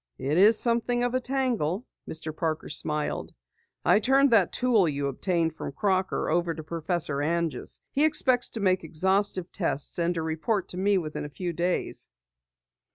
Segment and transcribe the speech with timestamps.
[0.17, 2.35] "It is something of a tangle," Mr.
[2.35, 3.35] Parker smiled.
[3.85, 7.79] "I turned that tool you obtained from Crocker over to Professor Anjus.
[7.91, 12.07] He expects to make exhaustive tests and to report to me within a few days."